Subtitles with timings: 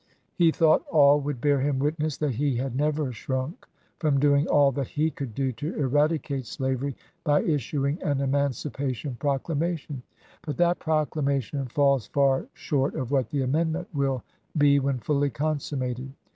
[0.33, 3.67] He thought all would bear him witness that he had never shrunk
[3.99, 10.01] from doing all that he could to eradicate slavery, by issuing an Emancipation Proclamation.
[10.41, 14.23] But that proclamation falls far short of what the amendment will
[14.57, 16.11] be when fully consummated.